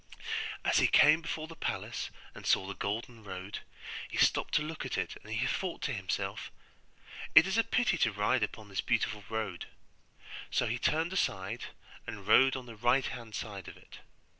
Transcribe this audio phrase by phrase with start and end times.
[0.65, 3.59] As he came before the palace and saw the golden road,
[4.09, 6.49] he stopped to look at it, and he thought to himself,
[7.35, 9.67] 'It is a pity to ride upon this beautiful road';
[10.49, 11.65] so he turned aside
[12.07, 13.99] and rode on the right hand side of it.